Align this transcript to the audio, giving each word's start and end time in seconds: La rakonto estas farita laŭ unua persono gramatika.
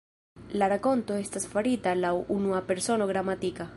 La 0.61 0.69
rakonto 0.73 1.19
estas 1.25 1.45
farita 1.51 1.93
laŭ 1.99 2.13
unua 2.37 2.63
persono 2.71 3.09
gramatika. 3.13 3.69